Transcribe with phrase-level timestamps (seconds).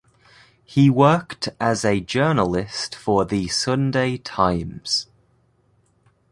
[0.65, 5.05] He worked as a journalist for "The Sunday Times".